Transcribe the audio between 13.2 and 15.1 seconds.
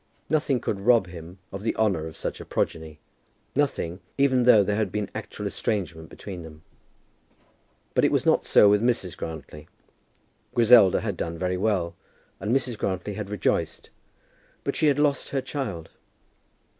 rejoiced; but she had